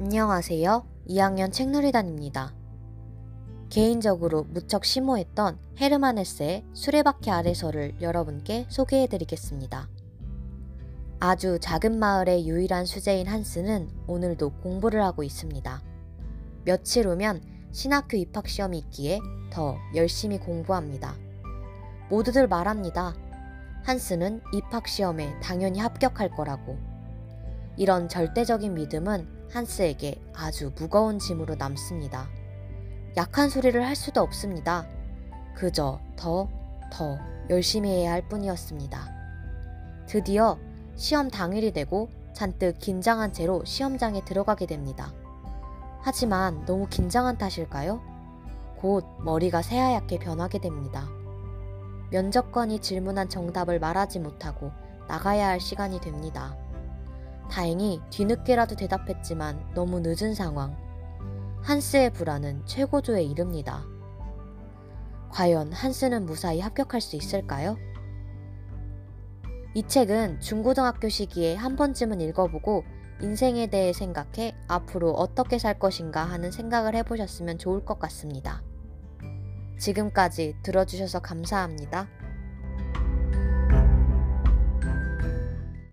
[0.00, 0.84] 안녕하세요.
[1.08, 2.54] 2학년 책놀이단입니다.
[3.68, 9.88] 개인적으로 무척 심오했던 헤르만 헤세의 수레바퀴 아래서를 여러분께 소개해 드리겠습니다.
[11.20, 15.82] 아주 작은 마을의 유일한 수재인 한스는 오늘도 공부를 하고 있습니다.
[16.64, 19.20] 며칠 후면 신학교 입학 시험이 있기에
[19.50, 21.14] 더 열심히 공부합니다.
[22.08, 23.14] 모두들 말합니다.
[23.84, 26.89] 한스는 입학 시험에 당연히 합격할 거라고.
[27.76, 32.28] 이런 절대적인 믿음은 한스에게 아주 무거운 짐으로 남습니다.
[33.16, 34.86] 약한 소리를 할 수도 없습니다.
[35.54, 36.48] 그저 더,
[36.92, 39.20] 더 열심히 해야 할 뿐이었습니다.
[40.06, 40.58] 드디어
[40.96, 45.12] 시험 당일이 되고 잔뜩 긴장한 채로 시험장에 들어가게 됩니다.
[46.02, 48.00] 하지만 너무 긴장한 탓일까요?
[48.78, 51.08] 곧 머리가 새하얗게 변하게 됩니다.
[52.10, 54.70] 면접관이 질문한 정답을 말하지 못하고
[55.08, 56.56] 나가야 할 시간이 됩니다.
[57.50, 60.76] 다행히 뒤늦게라도 대답했지만 너무 늦은 상황.
[61.62, 63.84] 한스의 불안은 최고조에 이릅니다.
[65.30, 67.76] 과연 한스는 무사히 합격할 수 있을까요?
[69.74, 72.84] 이 책은 중고등학교 시기에 한 번쯤은 읽어보고
[73.20, 78.62] 인생에 대해 생각해 앞으로 어떻게 살 것인가 하는 생각을 해보셨으면 좋을 것 같습니다.
[79.78, 82.08] 지금까지 들어주셔서 감사합니다.